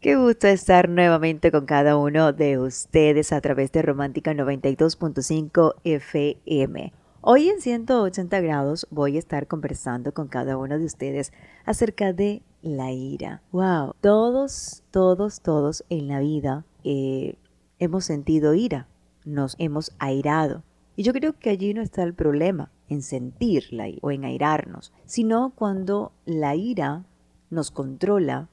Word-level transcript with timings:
Qué 0.00 0.14
gusto 0.14 0.46
estar 0.46 0.88
nuevamente 0.88 1.50
con 1.50 1.66
cada 1.66 1.96
uno 1.96 2.32
de 2.32 2.56
ustedes 2.56 3.32
a 3.32 3.40
través 3.40 3.72
de 3.72 3.82
Romántica 3.82 4.32
92.5 4.32 5.74
FM. 5.82 6.92
Hoy 7.20 7.48
en 7.48 7.60
180 7.60 8.40
grados 8.40 8.86
voy 8.92 9.16
a 9.16 9.18
estar 9.18 9.48
conversando 9.48 10.14
con 10.14 10.28
cada 10.28 10.56
uno 10.56 10.78
de 10.78 10.84
ustedes 10.84 11.32
acerca 11.64 12.12
de 12.12 12.42
la 12.62 12.92
ira. 12.92 13.42
Wow, 13.50 13.96
todos, 14.00 14.84
todos, 14.92 15.40
todos 15.40 15.84
en 15.90 16.06
la 16.06 16.20
vida 16.20 16.64
eh, 16.84 17.34
hemos 17.80 18.04
sentido 18.04 18.54
ira, 18.54 18.86
nos 19.24 19.56
hemos 19.58 19.90
airado. 19.98 20.62
Y 20.94 21.02
yo 21.02 21.12
creo 21.12 21.32
que 21.40 21.50
allí 21.50 21.74
no 21.74 21.82
está 21.82 22.04
el 22.04 22.14
problema 22.14 22.70
en 22.88 23.02
sentirla 23.02 23.86
o 24.00 24.12
en 24.12 24.24
airarnos, 24.24 24.92
sino 25.06 25.50
cuando 25.56 26.12
la 26.24 26.54
ira 26.54 27.04
nos 27.50 27.72
controla, 27.72 28.48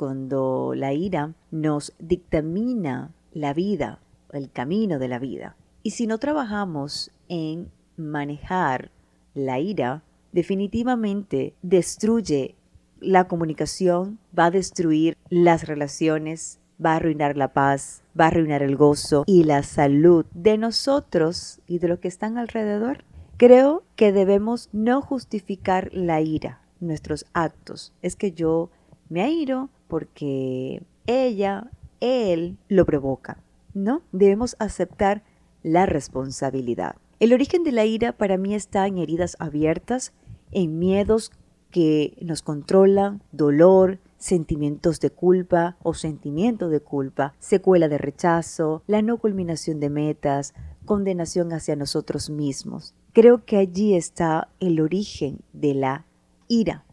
cuando 0.00 0.72
la 0.74 0.94
ira 0.94 1.34
nos 1.50 1.92
dictamina 1.98 3.12
la 3.34 3.52
vida, 3.52 4.00
el 4.32 4.50
camino 4.50 4.98
de 4.98 5.08
la 5.08 5.18
vida. 5.18 5.56
Y 5.82 5.90
si 5.90 6.06
no 6.06 6.16
trabajamos 6.16 7.10
en 7.28 7.70
manejar 7.98 8.92
la 9.34 9.58
ira, 9.58 10.02
definitivamente 10.32 11.52
destruye 11.60 12.54
la 12.98 13.28
comunicación, 13.28 14.18
va 14.36 14.46
a 14.46 14.50
destruir 14.50 15.18
las 15.28 15.66
relaciones, 15.66 16.60
va 16.82 16.92
a 16.92 16.96
arruinar 16.96 17.36
la 17.36 17.52
paz, 17.52 18.02
va 18.18 18.24
a 18.24 18.28
arruinar 18.28 18.62
el 18.62 18.76
gozo 18.76 19.24
y 19.26 19.44
la 19.44 19.62
salud 19.62 20.24
de 20.32 20.56
nosotros 20.56 21.60
y 21.66 21.78
de 21.78 21.88
los 21.88 21.98
que 21.98 22.08
están 22.08 22.38
alrededor. 22.38 23.04
Creo 23.36 23.82
que 23.96 24.12
debemos 24.12 24.70
no 24.72 25.02
justificar 25.02 25.90
la 25.92 26.22
ira, 26.22 26.62
nuestros 26.80 27.26
actos. 27.34 27.92
Es 28.00 28.16
que 28.16 28.32
yo 28.32 28.70
me 29.10 29.22
airo 29.22 29.68
porque 29.88 30.82
ella, 31.06 31.70
él 32.00 32.56
lo 32.68 32.86
provoca. 32.86 33.42
No, 33.74 34.02
debemos 34.12 34.56
aceptar 34.58 35.22
la 35.62 35.84
responsabilidad. 35.84 36.96
El 37.18 37.34
origen 37.34 37.64
de 37.64 37.72
la 37.72 37.84
ira 37.84 38.12
para 38.12 38.38
mí 38.38 38.54
está 38.54 38.86
en 38.86 38.96
heridas 38.96 39.36
abiertas, 39.38 40.14
en 40.52 40.78
miedos 40.78 41.32
que 41.70 42.16
nos 42.22 42.42
controlan, 42.42 43.22
dolor, 43.32 43.98
sentimientos 44.16 45.00
de 45.00 45.10
culpa 45.10 45.76
o 45.82 45.94
sentimiento 45.94 46.68
de 46.68 46.80
culpa, 46.80 47.34
secuela 47.38 47.88
de 47.88 47.98
rechazo, 47.98 48.82
la 48.86 49.02
no 49.02 49.18
culminación 49.18 49.80
de 49.80 49.90
metas, 49.90 50.54
condenación 50.84 51.52
hacia 51.52 51.76
nosotros 51.76 52.30
mismos. 52.30 52.94
Creo 53.12 53.44
que 53.44 53.56
allí 53.56 53.94
está 53.94 54.48
el 54.60 54.80
origen 54.80 55.40
de 55.52 55.74
la 55.74 56.06
ira. 56.48 56.84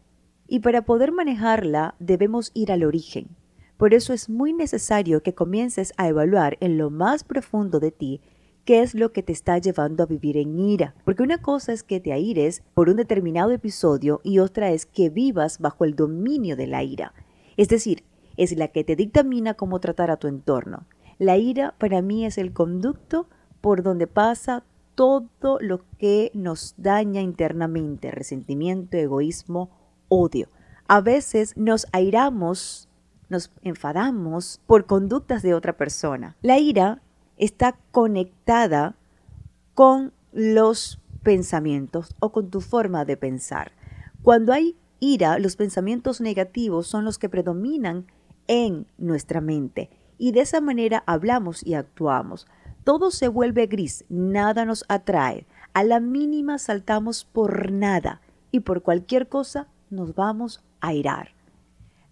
Y 0.48 0.60
para 0.60 0.82
poder 0.82 1.12
manejarla 1.12 1.94
debemos 1.98 2.50
ir 2.54 2.72
al 2.72 2.82
origen. 2.82 3.28
Por 3.76 3.94
eso 3.94 4.12
es 4.12 4.28
muy 4.28 4.52
necesario 4.52 5.22
que 5.22 5.34
comiences 5.34 5.92
a 5.98 6.08
evaluar 6.08 6.56
en 6.60 6.78
lo 6.78 6.90
más 6.90 7.22
profundo 7.22 7.78
de 7.78 7.92
ti 7.92 8.20
qué 8.64 8.82
es 8.82 8.94
lo 8.94 9.12
que 9.12 9.22
te 9.22 9.32
está 9.32 9.56
llevando 9.58 10.02
a 10.02 10.06
vivir 10.06 10.36
en 10.36 10.58
ira. 10.58 10.94
Porque 11.04 11.22
una 11.22 11.40
cosa 11.40 11.72
es 11.72 11.82
que 11.82 12.00
te 12.00 12.12
aires 12.12 12.62
por 12.74 12.88
un 12.88 12.96
determinado 12.96 13.50
episodio 13.52 14.20
y 14.24 14.40
otra 14.40 14.70
es 14.72 14.84
que 14.84 15.10
vivas 15.10 15.58
bajo 15.58 15.84
el 15.84 15.94
dominio 15.94 16.56
de 16.56 16.66
la 16.66 16.82
ira. 16.82 17.14
Es 17.56 17.68
decir, 17.68 18.04
es 18.36 18.56
la 18.56 18.68
que 18.68 18.84
te 18.84 18.96
dictamina 18.96 19.54
cómo 19.54 19.80
tratar 19.80 20.10
a 20.10 20.16
tu 20.16 20.28
entorno. 20.28 20.86
La 21.18 21.36
ira 21.36 21.74
para 21.78 22.02
mí 22.02 22.24
es 22.24 22.38
el 22.38 22.52
conducto 22.52 23.26
por 23.60 23.82
donde 23.82 24.06
pasa 24.06 24.64
todo 24.94 25.58
lo 25.60 25.82
que 25.98 26.30
nos 26.34 26.74
daña 26.76 27.20
internamente, 27.20 28.10
resentimiento, 28.10 28.96
egoísmo, 28.96 29.70
odio. 30.08 30.48
A 30.86 31.00
veces 31.00 31.56
nos 31.56 31.86
airamos, 31.92 32.88
nos 33.28 33.50
enfadamos 33.62 34.60
por 34.66 34.86
conductas 34.86 35.42
de 35.42 35.54
otra 35.54 35.76
persona. 35.76 36.36
La 36.42 36.58
ira 36.58 37.02
está 37.36 37.78
conectada 37.90 38.96
con 39.74 40.12
los 40.32 41.00
pensamientos 41.22 42.14
o 42.20 42.32
con 42.32 42.50
tu 42.50 42.60
forma 42.60 43.04
de 43.04 43.16
pensar. 43.16 43.72
Cuando 44.22 44.52
hay 44.52 44.76
ira, 45.00 45.38
los 45.38 45.56
pensamientos 45.56 46.20
negativos 46.20 46.86
son 46.86 47.04
los 47.04 47.18
que 47.18 47.28
predominan 47.28 48.06
en 48.46 48.86
nuestra 48.96 49.40
mente 49.40 49.90
y 50.18 50.32
de 50.32 50.40
esa 50.40 50.60
manera 50.60 51.04
hablamos 51.06 51.64
y 51.64 51.74
actuamos. 51.74 52.46
Todo 52.84 53.10
se 53.10 53.28
vuelve 53.28 53.66
gris, 53.66 54.04
nada 54.08 54.64
nos 54.64 54.84
atrae. 54.88 55.46
A 55.74 55.84
la 55.84 56.00
mínima 56.00 56.58
saltamos 56.58 57.24
por 57.24 57.70
nada 57.70 58.20
y 58.50 58.60
por 58.60 58.82
cualquier 58.82 59.28
cosa 59.28 59.68
nos 59.90 60.14
vamos 60.14 60.64
a 60.80 60.92
irar. 60.94 61.34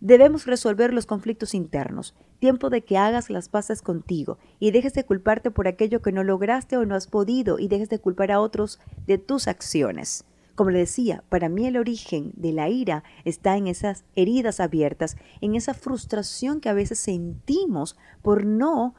Debemos 0.01 0.47
resolver 0.47 0.93
los 0.93 1.07
conflictos 1.07 1.55
internos 1.55 2.15
Tiempo 2.39 2.69
de 2.69 2.83
que 2.83 2.99
hagas 2.99 3.31
las 3.31 3.49
paces 3.49 3.81
contigo 3.81 4.39
y 4.59 4.71
dejes 4.71 4.93
de 4.93 5.05
culparte 5.05 5.51
por 5.51 5.69
aquello 5.69 6.03
que 6.03 6.13
no 6.13 6.23
lograste 6.23 6.77
o 6.77 6.85
no 6.85 6.95
has 6.95 7.07
podido 7.07 7.59
y 7.59 7.69
dejes 7.69 7.89
de 7.89 7.99
culpar 7.99 8.31
a 8.31 8.41
otros 8.41 8.79
de 9.07 9.17
tus 9.17 9.49
acciones. 9.49 10.25
Como 10.55 10.71
le 10.71 10.81
decía, 10.81 11.25
para 11.31 11.49
mí 11.49 11.67
el 11.67 11.79
origen 11.79 12.33
de 12.37 12.53
la 12.53 12.69
ira 12.69 13.05
está 13.25 13.57
en 13.57 13.67
esas 13.67 14.05
heridas 14.15 14.61
abiertas, 14.61 15.17
en 15.41 15.55
esa 15.55 15.73
frustración 15.73 16.61
que 16.61 16.69
a 16.69 16.75
veces 16.75 16.99
sentimos 16.99 17.97
por 18.21 18.45
no 18.45 18.95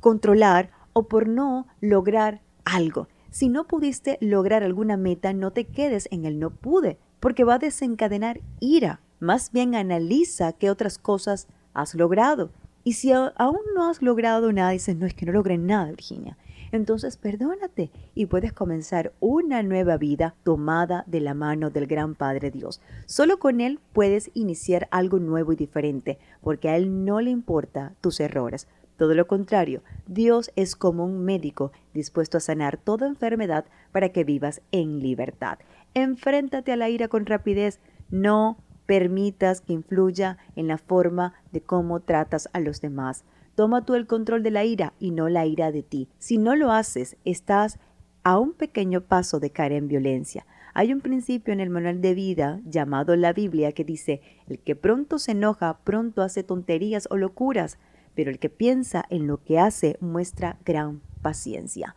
controlar 0.00 0.70
o 0.92 1.08
por 1.08 1.28
no 1.28 1.66
lograr 1.80 2.42
algo. 2.64 3.08
Si 3.30 3.48
no 3.48 3.66
pudiste 3.66 4.18
lograr 4.20 4.62
alguna 4.62 4.98
meta, 4.98 5.32
no 5.32 5.50
te 5.52 5.66
quedes 5.66 6.08
en 6.10 6.26
el 6.26 6.38
no 6.38 6.50
pude, 6.50 6.98
porque 7.22 7.44
va 7.44 7.54
a 7.54 7.58
desencadenar 7.58 8.40
ira. 8.58 9.00
Más 9.20 9.52
bien 9.52 9.76
analiza 9.76 10.52
qué 10.52 10.68
otras 10.68 10.98
cosas 10.98 11.46
has 11.72 11.94
logrado 11.94 12.50
y 12.84 12.94
si 12.94 13.12
aún 13.12 13.60
no 13.74 13.88
has 13.88 14.02
logrado 14.02 14.52
nada, 14.52 14.70
dices, 14.70 14.96
no 14.96 15.06
es 15.06 15.14
que 15.14 15.24
no 15.24 15.32
logré 15.32 15.56
nada, 15.56 15.90
Virginia. 15.90 16.36
Entonces 16.72 17.16
perdónate 17.16 17.90
y 18.14 18.26
puedes 18.26 18.52
comenzar 18.52 19.12
una 19.20 19.62
nueva 19.62 19.98
vida 19.98 20.34
tomada 20.42 21.04
de 21.06 21.20
la 21.20 21.34
mano 21.34 21.70
del 21.70 21.86
gran 21.86 22.14
Padre 22.14 22.50
Dios. 22.50 22.80
Solo 23.06 23.38
con 23.38 23.60
Él 23.60 23.78
puedes 23.92 24.30
iniciar 24.34 24.88
algo 24.90 25.18
nuevo 25.18 25.52
y 25.52 25.56
diferente, 25.56 26.18
porque 26.40 26.70
a 26.70 26.76
Él 26.76 27.04
no 27.04 27.20
le 27.20 27.30
importa 27.30 27.92
tus 28.00 28.18
errores. 28.18 28.66
Todo 28.96 29.14
lo 29.14 29.26
contrario, 29.26 29.82
Dios 30.06 30.50
es 30.56 30.74
como 30.74 31.04
un 31.04 31.24
médico 31.24 31.72
dispuesto 31.94 32.38
a 32.38 32.40
sanar 32.40 32.78
toda 32.78 33.06
enfermedad 33.06 33.64
para 33.92 34.08
que 34.08 34.24
vivas 34.24 34.62
en 34.72 35.00
libertad. 35.00 35.58
Enfréntate 35.94 36.72
a 36.72 36.76
la 36.76 36.88
ira 36.88 37.08
con 37.08 37.26
rapidez, 37.26 37.80
no 38.10 38.58
permitas 38.86 39.60
que 39.60 39.72
influya 39.72 40.38
en 40.56 40.68
la 40.68 40.78
forma 40.78 41.34
de 41.52 41.60
cómo 41.60 42.00
tratas 42.00 42.48
a 42.52 42.60
los 42.60 42.80
demás. 42.80 43.24
Toma 43.54 43.84
tú 43.84 43.94
el 43.94 44.06
control 44.06 44.42
de 44.42 44.50
la 44.50 44.64
ira 44.64 44.94
y 44.98 45.10
no 45.10 45.28
la 45.28 45.46
ira 45.46 45.70
de 45.72 45.82
ti. 45.82 46.08
Si 46.18 46.38
no 46.38 46.56
lo 46.56 46.72
haces, 46.72 47.16
estás 47.24 47.78
a 48.22 48.38
un 48.38 48.52
pequeño 48.52 49.02
paso 49.02 49.40
de 49.40 49.50
caer 49.50 49.72
en 49.72 49.88
violencia. 49.88 50.46
Hay 50.74 50.92
un 50.92 51.00
principio 51.00 51.52
en 51.52 51.60
el 51.60 51.68
manual 51.68 52.00
de 52.00 52.14
vida 52.14 52.60
llamado 52.64 53.14
la 53.16 53.34
Biblia 53.34 53.72
que 53.72 53.84
dice, 53.84 54.22
el 54.48 54.58
que 54.58 54.74
pronto 54.74 55.18
se 55.18 55.32
enoja, 55.32 55.78
pronto 55.84 56.22
hace 56.22 56.42
tonterías 56.42 57.08
o 57.10 57.18
locuras, 57.18 57.78
pero 58.14 58.30
el 58.30 58.38
que 58.38 58.48
piensa 58.48 59.04
en 59.10 59.26
lo 59.26 59.42
que 59.42 59.58
hace 59.58 59.98
muestra 60.00 60.58
gran 60.64 61.02
paciencia. 61.20 61.94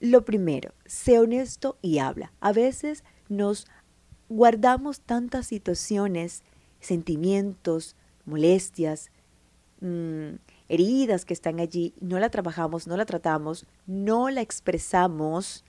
Lo 0.00 0.24
primero, 0.24 0.72
sé 0.84 1.18
honesto 1.18 1.78
y 1.80 1.98
habla. 1.98 2.32
A 2.40 2.52
veces 2.52 3.04
nos 3.28 3.66
guardamos 4.28 5.00
tantas 5.00 5.46
situaciones, 5.46 6.42
sentimientos, 6.80 7.96
molestias, 8.24 9.10
mm, 9.80 10.36
heridas 10.68 11.24
que 11.24 11.34
están 11.34 11.60
allí, 11.60 11.94
no 12.00 12.18
la 12.18 12.30
trabajamos, 12.30 12.86
no 12.86 12.96
la 12.96 13.06
tratamos, 13.06 13.66
no 13.86 14.28
la 14.28 14.42
expresamos 14.42 15.64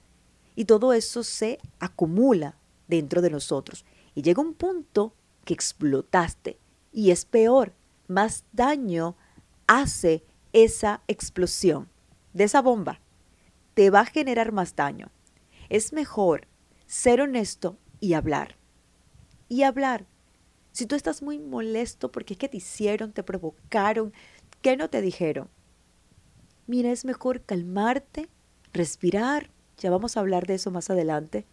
y 0.56 0.66
todo 0.66 0.94
eso 0.94 1.24
se 1.24 1.60
acumula 1.80 2.58
dentro 2.88 3.22
de 3.22 3.30
nosotros. 3.30 3.86
Y 4.14 4.22
llega 4.22 4.42
un 4.42 4.54
punto 4.54 5.14
que 5.46 5.54
explotaste 5.54 6.60
y 6.92 7.12
es 7.12 7.26
peor, 7.26 7.74
más 8.08 8.44
daño 8.52 9.16
hace 9.68 10.26
esa 10.52 11.02
explosión 11.08 11.88
de 12.34 12.46
esa 12.46 12.62
bomba. 12.62 13.00
Te 13.74 13.90
va 13.90 14.02
a 14.02 14.06
generar 14.06 14.52
más 14.52 14.76
daño. 14.76 15.12
Es 15.70 15.94
mejor 15.94 16.49
ser 16.90 17.22
honesto 17.22 17.78
y 18.00 18.14
hablar. 18.14 18.56
Y 19.48 19.62
hablar. 19.62 20.08
Si 20.72 20.88
tú 20.88 20.96
estás 20.96 21.22
muy 21.22 21.38
molesto 21.38 22.12
porque 22.12 22.34
es 22.34 22.40
que 22.40 22.50
te 22.50 22.58
hicieron, 22.58 23.12
te 23.14 23.22
provocaron, 23.22 24.12
¿qué 24.64 24.76
no 24.76 24.90
te 24.90 25.00
dijeron? 25.00 25.50
Mira, 26.66 26.92
es 26.92 27.06
mejor 27.06 27.42
calmarte, 27.42 28.28
respirar, 28.74 29.52
ya 29.78 29.92
vamos 29.92 30.18
a 30.18 30.20
hablar 30.20 30.48
de 30.48 30.56
eso 30.56 30.72
más 30.72 30.90
adelante, 30.90 31.46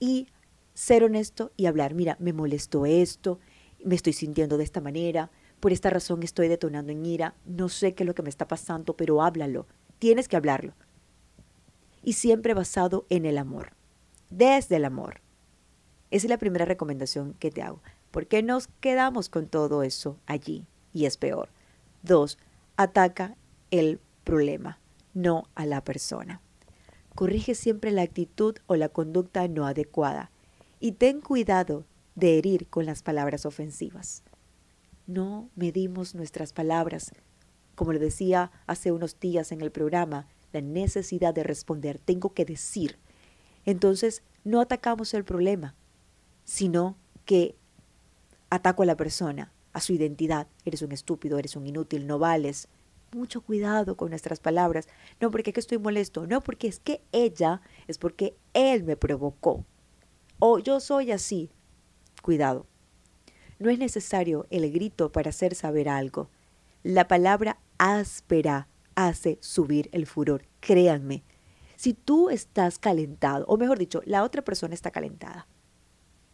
y 0.00 0.26
ser 0.74 1.02
honesto 1.02 1.50
y 1.56 1.64
hablar, 1.64 1.94
mira, 1.94 2.18
me 2.20 2.34
molestó 2.34 2.84
esto, 2.84 3.40
me 3.82 3.94
estoy 3.94 4.12
sintiendo 4.12 4.58
de 4.58 4.64
esta 4.64 4.82
manera, 4.82 5.30
por 5.60 5.72
esta 5.72 5.88
razón 5.88 6.22
estoy 6.22 6.48
detonando 6.48 6.92
en 6.92 7.06
ira, 7.06 7.34
no 7.46 7.70
sé 7.70 7.94
qué 7.94 8.02
es 8.02 8.06
lo 8.06 8.14
que 8.14 8.22
me 8.22 8.28
está 8.28 8.48
pasando, 8.48 8.94
pero 8.94 9.22
háblalo, 9.22 9.66
tienes 9.98 10.28
que 10.28 10.36
hablarlo. 10.36 10.74
Y 12.02 12.14
siempre 12.14 12.52
basado 12.52 13.06
en 13.08 13.24
el 13.24 13.38
amor, 13.38 13.72
desde 14.36 14.76
el 14.76 14.84
amor. 14.84 15.20
Esa 16.10 16.26
es 16.26 16.30
la 16.30 16.38
primera 16.38 16.64
recomendación 16.64 17.34
que 17.34 17.50
te 17.50 17.62
hago. 17.62 17.80
¿Por 18.10 18.26
qué 18.26 18.42
nos 18.42 18.68
quedamos 18.80 19.28
con 19.28 19.46
todo 19.46 19.82
eso 19.82 20.18
allí? 20.26 20.66
Y 20.92 21.06
es 21.06 21.16
peor. 21.16 21.48
Dos, 22.02 22.38
ataca 22.76 23.36
el 23.70 24.00
problema, 24.24 24.78
no 25.14 25.48
a 25.54 25.66
la 25.66 25.82
persona. 25.82 26.40
Corrige 27.14 27.54
siempre 27.54 27.90
la 27.90 28.02
actitud 28.02 28.56
o 28.66 28.76
la 28.76 28.88
conducta 28.88 29.46
no 29.48 29.66
adecuada 29.66 30.30
y 30.80 30.92
ten 30.92 31.20
cuidado 31.20 31.84
de 32.14 32.38
herir 32.38 32.68
con 32.68 32.86
las 32.86 33.02
palabras 33.02 33.46
ofensivas. 33.46 34.22
No 35.06 35.48
medimos 35.54 36.14
nuestras 36.14 36.52
palabras. 36.52 37.12
Como 37.74 37.92
le 37.92 37.98
decía 37.98 38.50
hace 38.66 38.92
unos 38.92 39.18
días 39.18 39.52
en 39.52 39.60
el 39.60 39.70
programa, 39.70 40.28
la 40.52 40.60
necesidad 40.60 41.34
de 41.34 41.42
responder, 41.42 41.98
tengo 41.98 42.32
que 42.34 42.44
decir. 42.44 42.98
Entonces, 43.66 44.22
no 44.44 44.60
atacamos 44.60 45.14
el 45.14 45.24
problema, 45.24 45.74
sino 46.44 46.96
que 47.24 47.54
ataco 48.50 48.82
a 48.82 48.86
la 48.86 48.96
persona, 48.96 49.52
a 49.72 49.80
su 49.80 49.92
identidad. 49.92 50.46
Eres 50.64 50.82
un 50.82 50.92
estúpido, 50.92 51.38
eres 51.38 51.56
un 51.56 51.66
inútil, 51.66 52.06
no 52.06 52.18
vales. 52.18 52.68
Mucho 53.12 53.40
cuidado 53.40 53.96
con 53.96 54.10
nuestras 54.10 54.40
palabras. 54.40 54.88
No 55.20 55.30
porque 55.30 55.52
que 55.52 55.60
estoy 55.60 55.78
molesto, 55.78 56.26
no 56.26 56.40
porque 56.40 56.68
es 56.68 56.78
que 56.78 57.00
ella, 57.12 57.60
es 57.86 57.98
porque 57.98 58.36
él 58.52 58.84
me 58.84 58.96
provocó. 58.96 59.64
O 60.38 60.58
yo 60.58 60.80
soy 60.80 61.12
así. 61.12 61.50
Cuidado. 62.22 62.66
No 63.58 63.70
es 63.70 63.78
necesario 63.78 64.46
el 64.50 64.70
grito 64.72 65.12
para 65.12 65.30
hacer 65.30 65.54
saber 65.54 65.88
algo. 65.88 66.28
La 66.82 67.08
palabra 67.08 67.58
áspera 67.78 68.68
hace 68.94 69.38
subir 69.40 69.88
el 69.92 70.06
furor. 70.06 70.44
Créanme, 70.60 71.22
si 71.84 71.92
tú 71.92 72.30
estás 72.30 72.78
calentado, 72.78 73.44
o 73.46 73.58
mejor 73.58 73.78
dicho, 73.78 74.00
la 74.06 74.24
otra 74.24 74.42
persona 74.42 74.72
está 74.72 74.90
calentada, 74.90 75.46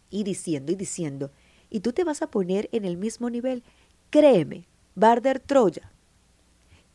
y 0.09 0.23
diciendo 0.23 0.71
y 0.71 0.77
diciendo, 0.77 1.33
y 1.69 1.81
tú 1.81 1.93
te 1.93 2.05
vas 2.05 2.23
a 2.23 2.31
poner 2.31 2.69
en 2.71 2.85
el 2.85 2.97
mismo 2.97 3.31
nivel, 3.31 3.65
créeme, 4.11 4.69
Barder 4.95 5.41
Troya. 5.41 5.91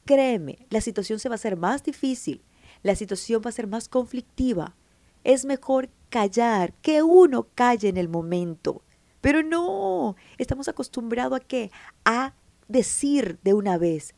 Créeme, 0.05 0.65
la 0.69 0.79
situación 0.79 1.19
se 1.19 1.27
va 1.27 1.33
a 1.33 1.35
hacer 1.35 1.57
más 1.57 1.83
difícil, 1.83 2.43
la 2.81 2.95
situación 2.95 3.41
va 3.45 3.49
a 3.49 3.51
ser 3.51 3.67
más 3.67 3.89
conflictiva. 3.89 4.77
Es 5.25 5.43
mejor 5.43 5.89
callar, 6.09 6.71
que 6.75 7.03
uno 7.03 7.47
calle 7.55 7.89
en 7.89 7.97
el 7.97 8.07
momento. 8.07 8.83
Pero 9.19 9.43
no, 9.43 10.15
estamos 10.37 10.69
acostumbrados 10.69 11.41
a 11.41 11.43
qué? 11.43 11.71
A 12.05 12.33
decir 12.69 13.37
de 13.43 13.53
una 13.53 13.77
vez. 13.77 14.15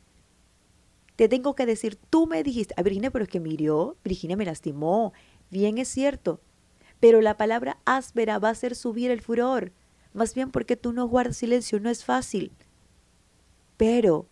Te 1.17 1.27
tengo 1.27 1.55
que 1.55 1.65
decir, 1.65 1.97
tú 2.11 2.27
me 2.27 2.43
dijiste, 2.43 2.75
a 2.77 2.83
Virginia, 2.83 3.09
pero 3.09 3.23
es 3.23 3.29
que 3.29 3.39
mirió, 3.39 3.97
Virginia 4.03 4.37
me 4.37 4.45
lastimó. 4.45 5.13
Bien 5.49 5.79
es 5.79 5.87
cierto, 5.87 6.41
pero 6.99 7.21
la 7.21 7.37
palabra 7.37 7.79
áspera 7.85 8.37
va 8.37 8.49
a 8.49 8.51
hacer 8.51 8.75
subir 8.75 9.09
el 9.09 9.21
furor. 9.21 9.71
Más 10.13 10.35
bien 10.35 10.51
porque 10.51 10.75
tú 10.75 10.93
no 10.93 11.07
guardas 11.07 11.37
silencio, 11.37 11.79
no 11.79 11.89
es 11.89 12.05
fácil. 12.05 12.51
Pero 13.77 14.27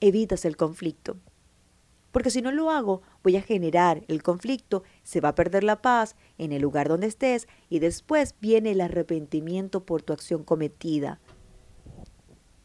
evitas 0.00 0.44
el 0.44 0.56
conflicto. 0.56 1.16
Porque 2.12 2.30
si 2.30 2.40
no 2.40 2.52
lo 2.52 2.70
hago, 2.70 3.02
voy 3.24 3.36
a 3.36 3.42
generar 3.42 4.04
el 4.06 4.22
conflicto, 4.22 4.84
se 5.02 5.20
va 5.20 5.30
a 5.30 5.34
perder 5.34 5.64
la 5.64 5.82
paz 5.82 6.14
en 6.38 6.52
el 6.52 6.62
lugar 6.62 6.88
donde 6.88 7.08
estés 7.08 7.48
y 7.68 7.80
después 7.80 8.36
viene 8.40 8.70
el 8.70 8.80
arrepentimiento 8.80 9.84
por 9.84 10.02
tu 10.02 10.12
acción 10.12 10.44
cometida. 10.44 11.18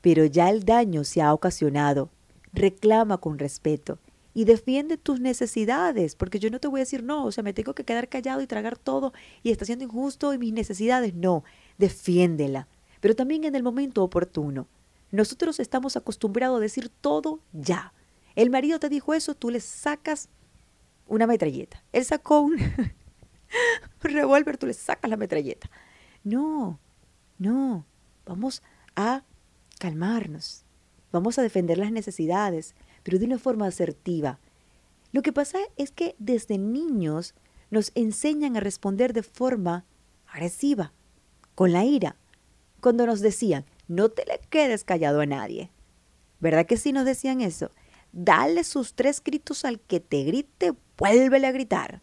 Pero 0.01 0.25
ya 0.25 0.51
el 0.51 0.63
daño 0.63 1.03
se 1.03 1.23
ha 1.23 1.33
ocasionado. 1.33 2.11
Reclama 2.57 3.17
con 3.17 3.37
respeto 3.39 3.99
y 4.33 4.45
defiende 4.45 4.97
tus 4.97 5.19
necesidades, 5.19 6.15
porque 6.15 6.37
yo 6.37 6.51
no 6.51 6.59
te 6.59 6.67
voy 6.67 6.79
a 6.79 6.83
decir 6.83 7.03
no, 7.03 7.25
o 7.25 7.31
sea, 7.31 7.43
me 7.43 7.53
tengo 7.53 7.73
que 7.73 7.83
quedar 7.83 8.07
callado 8.07 8.41
y 8.41 8.47
tragar 8.47 8.77
todo 8.77 9.11
y 9.41 9.49
está 9.51 9.65
siendo 9.65 9.85
injusto 9.85 10.33
y 10.33 10.37
mis 10.37 10.53
necesidades, 10.53 11.15
no, 11.15 11.43
defiéndela, 11.79 12.67
pero 12.99 13.15
también 13.15 13.45
en 13.45 13.55
el 13.55 13.63
momento 13.63 14.03
oportuno. 14.03 14.67
Nosotros 15.11 15.59
estamos 15.59 15.95
acostumbrados 15.97 16.57
a 16.57 16.61
decir 16.61 16.89
todo 16.89 17.39
ya. 17.53 17.93
El 18.35 18.49
marido 18.49 18.79
te 18.79 18.89
dijo 18.89 19.13
eso, 19.13 19.33
tú 19.33 19.49
le 19.49 19.59
sacas 19.59 20.29
una 21.07 21.25
metralleta. 21.25 21.83
Él 21.91 22.05
sacó 22.05 22.41
un, 22.41 22.57
revólver, 24.01 24.57
tú 24.57 24.67
le 24.67 24.73
sacas 24.73 25.09
la 25.09 25.17
metralleta. 25.17 25.69
No, 26.23 26.79
no, 27.39 27.85
vamos 28.25 28.61
a 28.95 29.23
calmarnos, 29.79 30.63
vamos 31.11 31.39
a 31.39 31.41
defender 31.41 31.77
las 31.77 31.91
necesidades, 31.91 32.75
pero 33.03 33.19
de 33.19 33.25
una 33.25 33.39
forma 33.39 33.67
asertiva. 33.67 34.39
Lo 35.11 35.21
que 35.21 35.33
pasa 35.33 35.59
es 35.77 35.91
que 35.91 36.15
desde 36.19 36.57
niños 36.57 37.33
nos 37.69 37.91
enseñan 37.95 38.57
a 38.57 38.61
responder 38.61 39.13
de 39.13 39.23
forma 39.23 39.85
agresiva, 40.27 40.93
con 41.55 41.71
la 41.71 41.85
ira, 41.85 42.17
cuando 42.81 43.05
nos 43.05 43.21
decían, 43.21 43.65
no 43.87 44.09
te 44.09 44.25
le 44.25 44.39
quedes 44.49 44.83
callado 44.83 45.21
a 45.21 45.25
nadie. 45.25 45.71
¿Verdad 46.39 46.65
que 46.65 46.77
sí 46.77 46.91
nos 46.91 47.05
decían 47.05 47.41
eso? 47.41 47.71
Dale 48.11 48.63
sus 48.63 48.93
tres 48.93 49.23
gritos 49.23 49.65
al 49.65 49.79
que 49.79 49.99
te 49.99 50.23
grite, 50.23 50.73
vuélvele 50.97 51.47
a 51.47 51.51
gritar. 51.51 52.01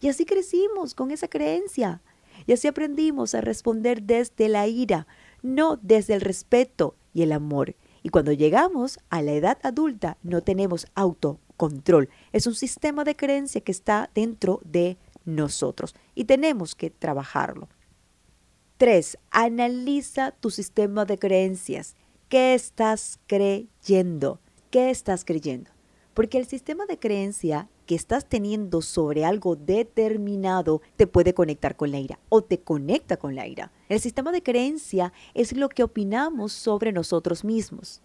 Y 0.00 0.08
así 0.08 0.24
crecimos 0.24 0.94
con 0.94 1.10
esa 1.10 1.28
creencia. 1.28 2.02
Y 2.46 2.52
así 2.52 2.68
aprendimos 2.68 3.34
a 3.34 3.40
responder 3.40 4.02
desde 4.02 4.48
la 4.48 4.66
ira, 4.66 5.06
no 5.42 5.76
desde 5.76 6.14
el 6.14 6.20
respeto 6.20 6.96
y 7.12 7.22
el 7.22 7.32
amor. 7.32 7.74
Y 8.02 8.10
cuando 8.10 8.32
llegamos 8.32 8.98
a 9.10 9.22
la 9.22 9.32
edad 9.32 9.58
adulta 9.62 10.16
no 10.22 10.42
tenemos 10.42 10.86
autocontrol. 10.94 12.08
Es 12.32 12.46
un 12.46 12.54
sistema 12.54 13.04
de 13.04 13.16
creencia 13.16 13.60
que 13.60 13.72
está 13.72 14.10
dentro 14.14 14.60
de 14.64 14.96
nosotros 15.24 15.94
y 16.14 16.24
tenemos 16.24 16.74
que 16.74 16.90
trabajarlo. 16.90 17.68
3. 18.78 19.18
Analiza 19.30 20.30
tu 20.30 20.50
sistema 20.50 21.04
de 21.04 21.18
creencias. 21.18 21.96
¿Qué 22.28 22.54
estás 22.54 23.18
creyendo? 23.26 24.40
¿Qué 24.70 24.90
estás 24.90 25.24
creyendo? 25.24 25.70
Porque 26.14 26.38
el 26.38 26.46
sistema 26.46 26.86
de 26.86 26.98
creencia 26.98 27.68
que 27.88 27.94
estás 27.94 28.26
teniendo 28.28 28.82
sobre 28.82 29.24
algo 29.24 29.56
determinado 29.56 30.82
te 30.96 31.06
puede 31.06 31.32
conectar 31.32 31.74
con 31.74 31.90
la 31.90 31.98
ira 31.98 32.18
o 32.28 32.42
te 32.42 32.60
conecta 32.60 33.16
con 33.16 33.34
la 33.34 33.46
ira. 33.46 33.72
El 33.88 33.98
sistema 33.98 34.30
de 34.30 34.42
creencia 34.42 35.14
es 35.32 35.54
lo 35.54 35.70
que 35.70 35.84
opinamos 35.84 36.52
sobre 36.52 36.92
nosotros 36.92 37.44
mismos, 37.44 38.02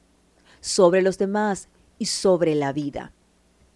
sobre 0.61 1.01
los 1.01 1.17
demás 1.17 1.67
y 1.99 2.05
sobre 2.05 2.55
la 2.55 2.71
vida. 2.71 3.11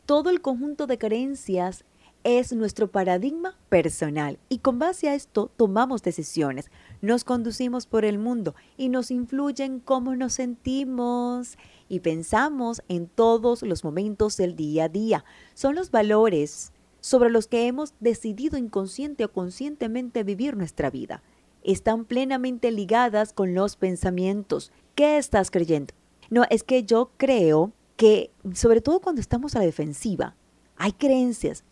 Todo 0.06 0.30
el 0.30 0.40
conjunto 0.40 0.88
de 0.88 0.98
creencias 0.98 1.84
es 2.24 2.54
nuestro 2.54 2.90
paradigma 2.90 3.58
personal 3.70 4.40
y 4.50 4.60
con 4.60 4.80
base 4.80 5.10
a 5.10 5.16
esto 5.16 5.52
tomamos 5.56 6.04
decisiones, 6.04 6.70
nos 7.02 7.24
conducimos 7.24 7.86
por 7.86 8.06
el 8.06 8.18
mundo 8.18 8.56
y 8.78 8.90
nos 8.90 9.12
influyen 9.12 9.80
cómo 9.80 10.16
nos 10.16 10.34
sentimos 10.34 11.58
y 11.90 12.02
pensamos 12.02 12.82
en 12.88 13.08
todos 13.08 13.62
los 13.62 13.84
momentos 13.84 14.38
del 14.38 14.56
día 14.56 14.86
a 14.86 14.90
día. 14.90 15.26
Son 15.54 15.76
los 15.76 15.92
valores 15.92 16.74
sobre 17.00 17.30
los 17.30 17.48
que 17.48 17.68
hemos 17.68 17.94
decidido 18.00 18.58
inconsciente 18.58 19.26
o 19.26 19.32
conscientemente 19.32 20.24
vivir 20.24 20.58
nuestra 20.58 20.90
vida. 20.90 21.24
Están 21.64 22.06
plenamente 22.06 22.72
ligadas 22.72 23.34
con 23.34 23.54
los 23.54 23.76
pensamientos. 23.76 24.72
¿Qué 24.96 25.18
estás 25.18 25.52
creyendo? 25.52 25.94
No, 26.30 26.44
es 26.50 26.64
que 26.64 26.84
yo 26.84 27.12
creo 27.18 27.72
que, 27.96 28.32
sobre 28.54 28.82
todo 28.82 29.00
cuando 29.00 29.22
estamos 29.22 29.56
a 29.56 29.60
la 29.60 29.66
defensiva, 29.66 30.36
hay 30.76 30.92
creencias. 30.94 31.64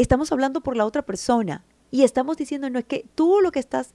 Estamos 0.00 0.32
hablando 0.32 0.62
por 0.62 0.78
la 0.78 0.86
otra 0.86 1.02
persona 1.02 1.62
y 1.90 2.04
estamos 2.04 2.38
diciendo, 2.38 2.70
no 2.70 2.78
es 2.78 2.86
que 2.86 3.04
tú 3.14 3.40
lo 3.42 3.52
que 3.52 3.58
estás 3.58 3.92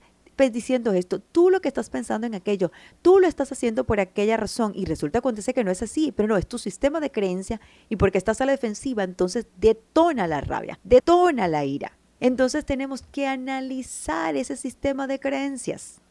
diciendo 0.51 0.93
esto, 0.93 1.19
tú 1.19 1.49
lo 1.49 1.61
que 1.61 1.67
estás 1.67 1.89
pensando 1.89 2.27
en 2.27 2.35
aquello, 2.35 2.71
tú 3.01 3.19
lo 3.19 3.25
estás 3.25 3.51
haciendo 3.51 3.85
por 3.85 3.99
aquella 3.99 4.37
razón 4.37 4.71
y 4.75 4.85
resulta 4.85 5.17
acontece 5.17 5.55
que 5.55 5.63
no 5.63 5.71
es 5.71 5.81
así, 5.81 6.11
pero 6.11 6.27
no, 6.27 6.37
es 6.37 6.45
tu 6.45 6.59
sistema 6.59 6.99
de 6.99 7.09
creencia 7.09 7.59
y 7.89 7.95
porque 7.95 8.19
estás 8.19 8.39
a 8.39 8.45
la 8.45 8.51
defensiva, 8.51 9.01
entonces 9.01 9.47
detona 9.57 10.27
la 10.27 10.41
rabia, 10.41 10.79
detona 10.83 11.47
la 11.47 11.65
ira. 11.65 11.97
Entonces 12.19 12.65
tenemos 12.65 13.01
que 13.01 13.25
analizar 13.25 14.35
ese 14.35 14.57
sistema 14.57 15.07
de 15.07 15.19
creencias. 15.19 16.01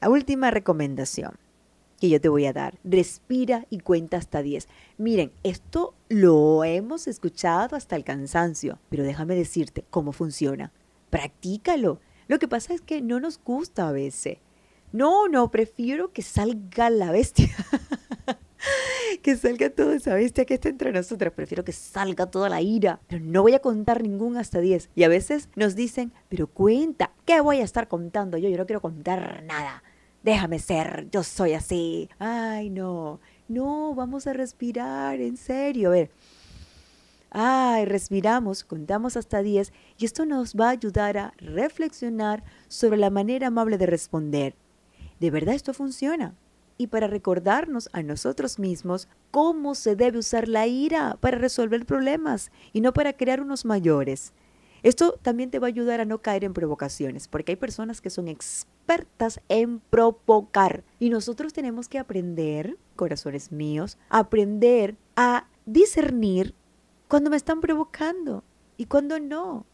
La 0.00 0.08
última 0.08 0.52
recomendación 0.52 1.34
yo 2.08 2.20
te 2.20 2.28
voy 2.28 2.46
a 2.46 2.52
dar, 2.52 2.78
respira 2.84 3.66
y 3.70 3.80
cuenta 3.80 4.16
hasta 4.16 4.42
10. 4.42 4.68
Miren, 4.98 5.32
esto 5.42 5.94
lo 6.08 6.64
hemos 6.64 7.06
escuchado 7.06 7.76
hasta 7.76 7.96
el 7.96 8.04
cansancio, 8.04 8.78
pero 8.88 9.04
déjame 9.04 9.34
decirte 9.34 9.84
cómo 9.90 10.12
funciona. 10.12 10.72
Practícalo. 11.10 12.00
Lo 12.26 12.38
que 12.38 12.48
pasa 12.48 12.74
es 12.74 12.80
que 12.80 13.02
no 13.02 13.20
nos 13.20 13.38
gusta 13.42 13.88
a 13.88 13.92
veces. 13.92 14.38
No, 14.92 15.28
no, 15.28 15.50
prefiero 15.50 16.12
que 16.12 16.22
salga 16.22 16.88
la 16.88 17.10
bestia. 17.10 17.48
que 19.22 19.36
salga 19.36 19.70
toda 19.70 19.96
esa 19.96 20.14
bestia 20.14 20.44
que 20.44 20.54
está 20.54 20.68
entre 20.68 20.92
nosotras. 20.92 21.32
Prefiero 21.32 21.64
que 21.64 21.72
salga 21.72 22.26
toda 22.26 22.48
la 22.48 22.60
ira. 22.60 23.00
Pero 23.08 23.24
no 23.24 23.42
voy 23.42 23.54
a 23.54 23.58
contar 23.58 24.02
ningún 24.02 24.36
hasta 24.36 24.60
10. 24.60 24.90
Y 24.94 25.02
a 25.02 25.08
veces 25.08 25.48
nos 25.56 25.74
dicen, 25.74 26.12
pero 26.28 26.46
cuenta, 26.46 27.12
¿qué 27.24 27.40
voy 27.40 27.58
a 27.60 27.64
estar 27.64 27.88
contando 27.88 28.38
yo? 28.38 28.48
Yo 28.48 28.56
no 28.56 28.66
quiero 28.66 28.80
contar 28.80 29.42
nada. 29.44 29.82
Déjame 30.24 30.58
ser, 30.58 31.08
yo 31.12 31.22
soy 31.22 31.52
así. 31.52 32.08
Ay, 32.18 32.70
no, 32.70 33.20
no, 33.46 33.94
vamos 33.94 34.26
a 34.26 34.32
respirar, 34.32 35.20
en 35.20 35.36
serio. 35.36 35.90
A 35.90 35.92
ver, 35.92 36.10
Ay, 37.30 37.84
respiramos, 37.84 38.64
contamos 38.64 39.16
hasta 39.16 39.42
10 39.42 39.72
y 39.98 40.04
esto 40.04 40.24
nos 40.24 40.54
va 40.54 40.68
a 40.68 40.70
ayudar 40.70 41.18
a 41.18 41.34
reflexionar 41.38 42.42
sobre 42.68 42.96
la 42.96 43.10
manera 43.10 43.48
amable 43.48 43.76
de 43.76 43.86
responder. 43.86 44.54
¿De 45.20 45.30
verdad 45.30 45.54
esto 45.54 45.74
funciona? 45.74 46.34
y 46.76 46.88
para 46.88 47.06
recordarnos 47.06 47.88
a 47.92 48.02
nosotros 48.02 48.58
mismos 48.58 49.08
cómo 49.30 49.74
se 49.74 49.94
debe 49.94 50.18
usar 50.18 50.48
la 50.48 50.66
ira 50.66 51.16
para 51.20 51.38
resolver 51.38 51.86
problemas 51.86 52.50
y 52.72 52.80
no 52.80 52.92
para 52.92 53.12
crear 53.12 53.40
unos 53.40 53.64
mayores. 53.64 54.32
Esto 54.84 55.18
también 55.22 55.50
te 55.50 55.58
va 55.58 55.66
a 55.66 55.68
ayudar 55.68 56.02
a 56.02 56.04
no 56.04 56.20
caer 56.20 56.44
en 56.44 56.52
provocaciones, 56.52 57.26
porque 57.26 57.52
hay 57.52 57.56
personas 57.56 58.02
que 58.02 58.10
son 58.10 58.28
expertas 58.28 59.40
en 59.48 59.80
provocar 59.80 60.84
y 61.00 61.08
nosotros 61.08 61.54
tenemos 61.54 61.88
que 61.88 61.98
aprender, 61.98 62.76
corazones 62.94 63.50
míos, 63.50 63.96
aprender 64.10 64.96
a 65.16 65.48
discernir 65.64 66.54
cuando 67.08 67.30
me 67.30 67.36
están 67.36 67.62
provocando 67.62 68.44
y 68.76 68.84
cuando 68.84 69.18
no. 69.18 69.64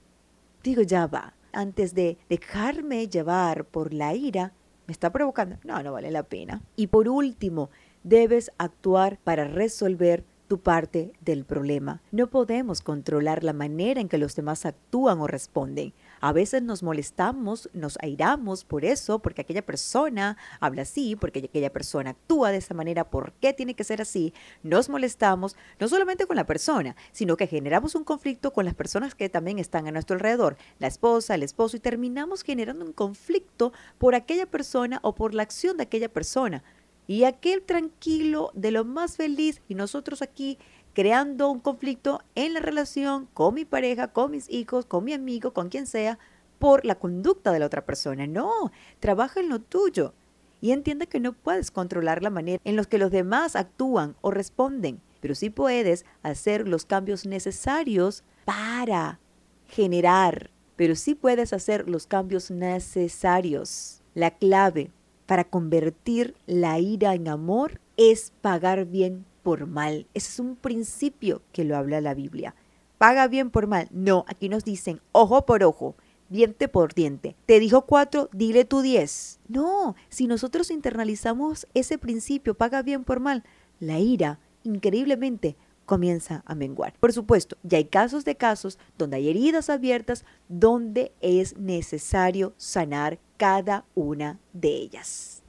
Digo, 0.62 0.82
ya 0.82 1.08
va, 1.08 1.34
antes 1.52 1.92
de 1.92 2.16
dejarme 2.28 3.08
llevar 3.08 3.64
por 3.64 3.92
la 3.92 4.14
ira, 4.14 4.52
me 4.86 4.92
está 4.92 5.10
provocando. 5.10 5.56
No, 5.64 5.82
no 5.82 5.92
vale 5.92 6.12
la 6.12 6.22
pena. 6.22 6.62
Y 6.76 6.86
por 6.86 7.08
último, 7.08 7.70
debes 8.04 8.52
actuar 8.58 9.18
para 9.24 9.42
resolver 9.42 10.24
tu 10.50 10.58
parte 10.58 11.12
del 11.20 11.44
problema. 11.44 12.02
No 12.10 12.26
podemos 12.26 12.80
controlar 12.80 13.44
la 13.44 13.52
manera 13.52 14.00
en 14.00 14.08
que 14.08 14.18
los 14.18 14.34
demás 14.34 14.66
actúan 14.66 15.20
o 15.20 15.28
responden. 15.28 15.92
A 16.20 16.32
veces 16.32 16.60
nos 16.60 16.82
molestamos, 16.82 17.70
nos 17.72 17.96
airamos 18.02 18.64
por 18.64 18.84
eso, 18.84 19.20
porque 19.20 19.42
aquella 19.42 19.64
persona 19.64 20.36
habla 20.58 20.82
así, 20.82 21.14
porque 21.14 21.38
aquella 21.38 21.72
persona 21.72 22.10
actúa 22.10 22.50
de 22.50 22.58
esa 22.58 22.74
manera, 22.74 23.08
¿por 23.08 23.30
qué 23.34 23.52
tiene 23.52 23.74
que 23.74 23.84
ser 23.84 24.02
así? 24.02 24.34
Nos 24.64 24.88
molestamos 24.88 25.54
no 25.78 25.86
solamente 25.86 26.26
con 26.26 26.34
la 26.34 26.46
persona, 26.46 26.96
sino 27.12 27.36
que 27.36 27.46
generamos 27.46 27.94
un 27.94 28.02
conflicto 28.02 28.52
con 28.52 28.64
las 28.64 28.74
personas 28.74 29.14
que 29.14 29.28
también 29.28 29.60
están 29.60 29.86
a 29.86 29.92
nuestro 29.92 30.14
alrededor, 30.14 30.56
la 30.80 30.88
esposa, 30.88 31.36
el 31.36 31.44
esposo, 31.44 31.76
y 31.76 31.80
terminamos 31.80 32.42
generando 32.42 32.84
un 32.84 32.92
conflicto 32.92 33.72
por 33.98 34.16
aquella 34.16 34.46
persona 34.46 34.98
o 35.04 35.14
por 35.14 35.32
la 35.32 35.44
acción 35.44 35.76
de 35.76 35.84
aquella 35.84 36.08
persona. 36.08 36.64
Y 37.10 37.24
aquel 37.24 37.62
tranquilo, 37.62 38.52
de 38.54 38.70
lo 38.70 38.84
más 38.84 39.16
feliz, 39.16 39.62
y 39.66 39.74
nosotros 39.74 40.22
aquí 40.22 40.58
creando 40.92 41.50
un 41.50 41.58
conflicto 41.58 42.22
en 42.36 42.54
la 42.54 42.60
relación 42.60 43.26
con 43.34 43.54
mi 43.54 43.64
pareja, 43.64 44.12
con 44.12 44.30
mis 44.30 44.48
hijos, 44.48 44.86
con 44.86 45.02
mi 45.02 45.12
amigo, 45.12 45.52
con 45.52 45.70
quien 45.70 45.88
sea, 45.88 46.20
por 46.60 46.84
la 46.84 46.94
conducta 46.94 47.50
de 47.50 47.58
la 47.58 47.66
otra 47.66 47.84
persona. 47.84 48.28
No, 48.28 48.70
trabaja 49.00 49.40
en 49.40 49.48
lo 49.48 49.58
tuyo 49.58 50.14
y 50.60 50.70
entiende 50.70 51.08
que 51.08 51.18
no 51.18 51.32
puedes 51.32 51.72
controlar 51.72 52.22
la 52.22 52.30
manera 52.30 52.62
en 52.62 52.76
la 52.76 52.84
que 52.84 52.98
los 52.98 53.10
demás 53.10 53.56
actúan 53.56 54.14
o 54.20 54.30
responden, 54.30 55.00
pero 55.18 55.34
sí 55.34 55.50
puedes 55.50 56.06
hacer 56.22 56.68
los 56.68 56.84
cambios 56.84 57.26
necesarios 57.26 58.22
para 58.44 59.18
generar, 59.66 60.52
pero 60.76 60.94
sí 60.94 61.16
puedes 61.16 61.52
hacer 61.54 61.90
los 61.90 62.06
cambios 62.06 62.52
necesarios. 62.52 64.00
La 64.14 64.30
clave 64.30 64.92
para 65.30 65.44
convertir 65.44 66.34
la 66.48 66.80
ira 66.80 67.14
en 67.14 67.28
amor 67.28 67.80
es 67.96 68.32
pagar 68.40 68.86
bien 68.86 69.24
por 69.44 69.68
mal. 69.68 70.08
Ese 70.12 70.28
es 70.28 70.40
un 70.40 70.56
principio 70.56 71.40
que 71.52 71.62
lo 71.62 71.76
habla 71.76 72.00
la 72.00 72.14
Biblia. 72.14 72.56
Paga 72.98 73.28
bien 73.28 73.50
por 73.50 73.68
mal. 73.68 73.86
No, 73.92 74.24
aquí 74.26 74.48
nos 74.48 74.64
dicen 74.64 75.00
ojo 75.12 75.46
por 75.46 75.62
ojo, 75.62 75.94
diente 76.30 76.66
por 76.66 76.94
diente. 76.94 77.36
Te 77.46 77.60
dijo 77.60 77.82
cuatro, 77.82 78.28
dile 78.32 78.64
tú 78.64 78.80
diez. 78.80 79.38
No, 79.46 79.94
si 80.08 80.26
nosotros 80.26 80.68
internalizamos 80.68 81.68
ese 81.74 81.96
principio, 81.96 82.54
paga 82.54 82.82
bien 82.82 83.04
por 83.04 83.20
mal, 83.20 83.44
la 83.78 84.00
ira, 84.00 84.40
increíblemente, 84.64 85.54
comienza 85.90 86.44
a 86.46 86.54
menguar. 86.54 86.94
Por 87.00 87.12
supuesto, 87.12 87.56
ya 87.64 87.78
hay 87.78 87.86
casos 87.86 88.24
de 88.24 88.36
casos 88.36 88.78
donde 88.96 89.16
hay 89.16 89.28
heridas 89.28 89.68
abiertas 89.68 90.24
donde 90.48 91.10
es 91.20 91.56
necesario 91.56 92.54
sanar 92.58 93.18
cada 93.36 93.84
una 93.96 94.38
de 94.52 94.68
ellas. 94.68 95.39